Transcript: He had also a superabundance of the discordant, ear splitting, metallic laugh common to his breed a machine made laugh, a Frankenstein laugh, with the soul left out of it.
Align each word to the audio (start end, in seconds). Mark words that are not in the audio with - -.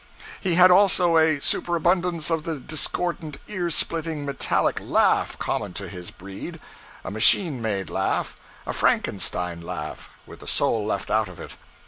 He 0.39 0.55
had 0.55 0.71
also 0.71 1.15
a 1.17 1.39
superabundance 1.39 2.31
of 2.31 2.41
the 2.43 2.59
discordant, 2.59 3.37
ear 3.47 3.69
splitting, 3.69 4.25
metallic 4.25 4.79
laugh 4.79 5.37
common 5.37 5.73
to 5.73 5.87
his 5.87 6.09
breed 6.09 6.59
a 7.05 7.11
machine 7.11 7.61
made 7.61 7.87
laugh, 7.91 8.35
a 8.65 8.73
Frankenstein 8.73 9.61
laugh, 9.61 10.09
with 10.25 10.39
the 10.39 10.47
soul 10.47 10.83
left 10.83 11.11
out 11.11 11.27
of 11.29 11.39
it. 11.39 11.51